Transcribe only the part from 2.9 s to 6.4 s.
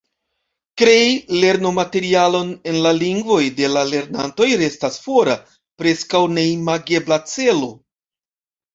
lingvoj de la lernantoj restas fora, preskaŭ